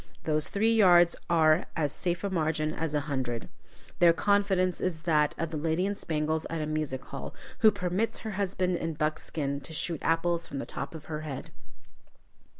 [0.23, 3.49] Those three yards are as safe a margin as a hundred.
[3.99, 8.21] Their confidence is that of the lady in spangles at a music hall, who permits
[8.25, 11.51] her husband in buckskin to shoot apples from the top of her head.